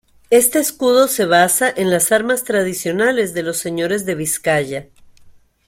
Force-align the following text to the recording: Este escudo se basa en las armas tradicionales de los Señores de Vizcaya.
Este 0.31 0.57
escudo 0.57 1.07
se 1.07 1.27
basa 1.27 1.69
en 1.77 1.91
las 1.91 2.11
armas 2.11 2.43
tradicionales 2.43 3.35
de 3.35 3.43
los 3.43 3.57
Señores 3.57 4.03
de 4.03 4.15
Vizcaya. 4.15 4.87